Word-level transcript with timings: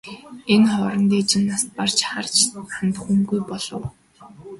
Энэ 0.53 0.67
хооронд 0.71 1.11
ээж 1.17 1.29
нь 1.39 1.47
нас 1.49 1.63
барж 1.77 1.97
харж 2.09 2.35
хандах 2.73 3.01
хүнгүй 3.05 3.41
болов. 3.49 3.83